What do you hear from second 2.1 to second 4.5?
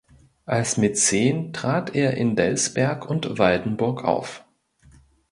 in Delsberg und Waldenburg auf.